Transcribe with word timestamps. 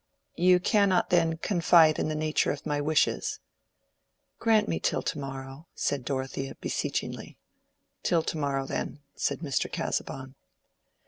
"You 0.35 0.59
cannot 0.59 1.11
then 1.11 1.37
confide 1.37 1.99
in 1.99 2.07
the 2.07 2.15
nature 2.15 2.49
of 2.49 2.65
my 2.65 2.81
wishes?" 2.81 3.39
"Grant 4.39 4.67
me 4.67 4.79
till 4.79 5.03
to 5.03 5.19
morrow," 5.19 5.67
said 5.75 6.05
Dorothea, 6.05 6.55
beseechingly. 6.59 7.37
"Till 8.01 8.23
to 8.23 8.37
morrow 8.39 8.65
then," 8.65 9.01
said 9.13 9.41
Mr. 9.41 9.71
Casaubon. 9.71 10.33